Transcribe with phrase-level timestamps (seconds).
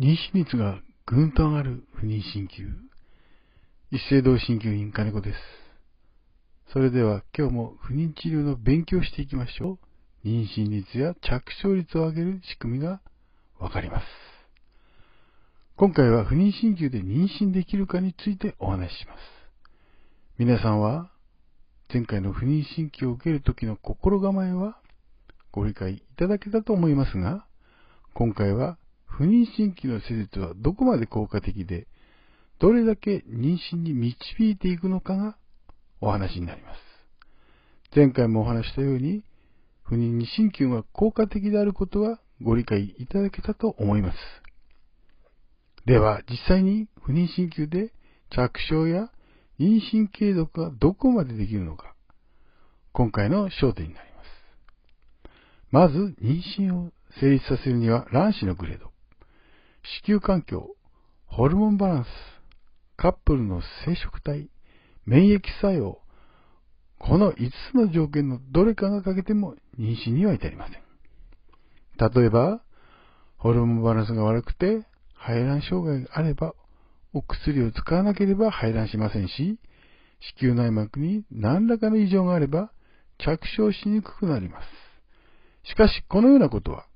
[0.00, 2.64] 妊娠率がぐんと上がる不妊鍼灸。
[3.90, 5.38] 一斉同鍼灸院金子です。
[6.72, 9.78] それでは今日も不妊治療の勉強していきましょ
[10.24, 10.26] う。
[10.26, 13.02] 妊娠率や着床率を上げる仕組みが
[13.58, 14.06] わかります。
[15.76, 19.18] 今回は不妊鍼灸で妊娠できるかについてお話しします。
[20.38, 21.10] 皆さんは
[21.92, 24.78] 前回の不妊鍼灸を受けるときの心構えは
[25.52, 27.44] ご理解いただけたと思いますが、
[28.14, 28.78] 今回は
[29.20, 31.86] 不妊鍼灸の施術はどこまで効果的で、
[32.58, 35.36] どれだけ妊娠に導いていくのかが
[36.00, 36.78] お話になります。
[37.94, 39.22] 前回もお話したように、
[39.82, 44.16] 不妊に鍼灸が効果的であることはご理解いただけたと思います。
[45.84, 47.92] では、実際に不妊鍼灸で
[48.30, 49.10] 着床や
[49.58, 51.94] 妊娠継続がどこまでできるのか、
[52.92, 55.30] 今回の焦点になります。
[55.70, 56.90] まず、妊娠を
[57.20, 58.89] 成立させるには卵子のグレード、
[59.82, 60.76] 子宮環境、
[61.26, 62.06] ホルモンバランス、
[62.96, 64.50] カップルの生殖体、
[65.06, 66.00] 免疫作用、
[66.98, 70.82] この5つの条件のどれかが欠けても妊娠には至りません。
[72.14, 72.62] 例えば、
[73.38, 76.54] ホルモンバランスが悪くて排卵障害があれば、
[77.12, 79.58] お薬を使わなければ排卵しませんし、
[80.38, 82.70] 子宮内膜に何らかの異常があれば
[83.18, 84.66] 着床しにくくなります。
[85.70, 86.86] しかし、このようなことは、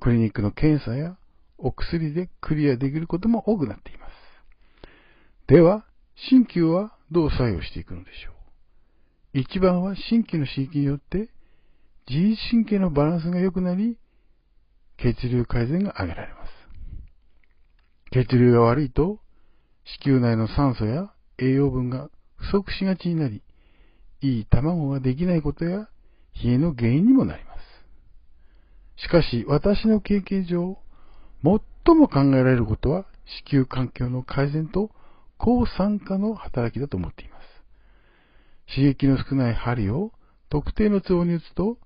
[0.00, 1.16] クリニックの検査や
[1.58, 4.12] お薬でクリアできることも多くなっています。
[5.46, 5.84] では、
[6.30, 8.30] 鍼灸はどう作用していくのでしょ
[9.34, 9.38] う？
[9.40, 11.28] 一番は鍼灸の刺激によって
[12.08, 13.98] 自律神経のバランスが良くなり、
[14.98, 16.50] 血流改善が上げられます。
[18.12, 19.18] 血流が悪いと、
[20.02, 23.42] 子宮内の酸素や栄養分が不足しがちになり、
[24.20, 25.88] いい卵ができないことや
[26.42, 27.54] 冷えの原因にもなりま
[28.96, 29.02] す。
[29.02, 30.78] しかし、私の経験上、
[31.44, 33.04] 最も考えられることは
[33.48, 34.90] 子宮環境の改善と
[35.36, 38.74] 抗酸化の働きだと思っています。
[38.74, 40.12] 刺激の少ない針を
[40.48, 41.76] 特定のツボに打つと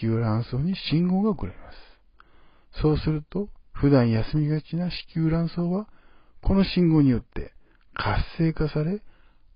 [0.00, 2.80] 子宮卵巣に信号が送られます。
[2.80, 5.88] そうすると普段休みがちな子宮卵巣は
[6.40, 7.52] この信号によって
[7.94, 9.02] 活性化され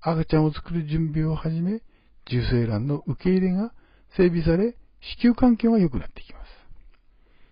[0.00, 1.82] 赤ちゃんを作る準備を始め
[2.27, 3.72] 受精卵の受け入れが
[4.16, 4.75] 整備され
[5.21, 6.44] 子宮環境が良くなっていきます。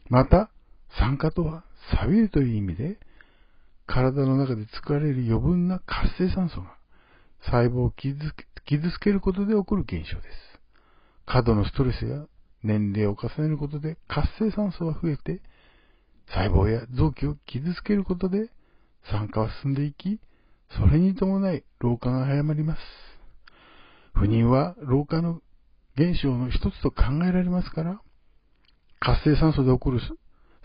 [0.09, 0.51] また、
[0.99, 2.99] 酸化とは錆びるという意味で、
[3.87, 6.77] 体の中で作られる余分な活性酸素が
[7.45, 8.19] 細胞を傷
[8.91, 10.61] つけることで起こる現象です。
[11.25, 12.27] 過度のストレスや
[12.63, 15.41] 年齢を重ねることで活性酸素が増えて、
[16.29, 18.51] 細胞や臓器を傷つけることで
[19.11, 20.21] 酸化は進んでいき、
[20.77, 22.81] それに伴い老化が早まります。
[24.15, 25.41] 不妊は老化の
[25.97, 28.01] 現象の一つと考えられますから、
[28.99, 30.01] 活性酸素で起こる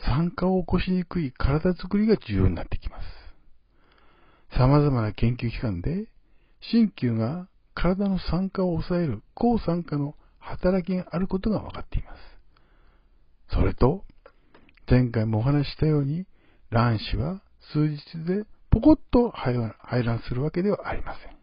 [0.06, 4.58] 酸化を起こしにくい体づくりが重要になってきます。
[4.58, 6.08] 様々な研究機関で、
[6.72, 12.20] 鍼灸が体の酸化を抑える抗酸化の働きがあることが分かっています。
[13.56, 14.04] それと、
[14.90, 16.26] 前回もお話ししたように、
[16.70, 17.42] 卵子は
[17.74, 19.54] 数日でポコッと排
[20.04, 21.38] 卵するわけではありません。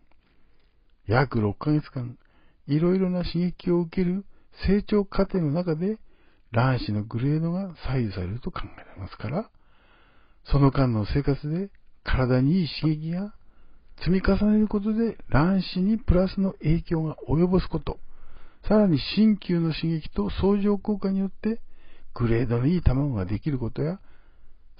[1.06, 2.18] 約6ヶ月間、
[2.66, 4.24] いろいろな刺激を受ける
[4.66, 5.98] 成長過程の中で
[6.52, 9.50] 卵子のグレードが左右されると考えられますから、
[10.44, 11.70] その間の生活で
[12.04, 13.34] 体にいい刺激が
[13.98, 17.98] 積み重ねることで卵子にプラスの影響が及ぼすこと、
[18.66, 21.60] さらに鍼灸の刺激と相乗効果によって
[22.14, 24.00] グレードのいい卵ができることや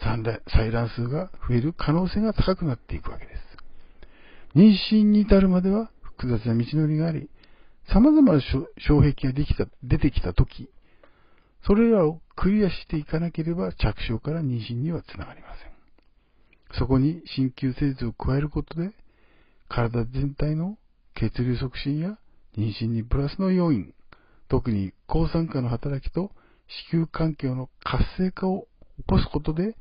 [0.01, 0.23] 採
[0.71, 3.39] 卵数が増える可能性が高くなっていくわけです。
[4.57, 7.29] 妊娠に至るまでは複雑な道のりがあり、
[7.93, 10.71] 様々な障壁ができた出てきたとき、
[11.67, 16.79] それらをクリアしていかなければ着床から妊娠にはつながりません。
[16.79, 18.93] そこに鍼灸施術を加えることで、
[19.69, 20.79] 体全体の
[21.15, 22.19] 血流促進や
[22.57, 23.93] 妊娠にプラスの要因、
[24.49, 26.31] 特に抗酸化の働きと
[26.91, 28.69] 子宮環境の活性化を
[28.99, 29.77] 起こすことで、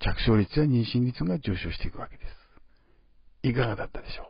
[0.00, 2.24] 着床率や妊娠率が上昇していくわけで
[3.42, 3.48] す。
[3.48, 4.26] いかがだったでしょう？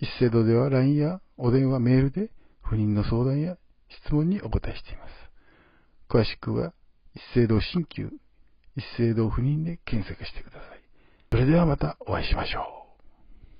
[0.00, 2.30] 一斉度では LINE やお電話、メールで
[2.62, 3.56] 不妊の相談や
[4.04, 5.01] 質問にお答えしています。
[6.12, 6.74] 詳しくは、
[7.14, 8.10] 一斉堂鍼灸、
[8.76, 10.82] 一斉堂不妊で検索してください。
[11.30, 12.81] それではまたお会いしましょう。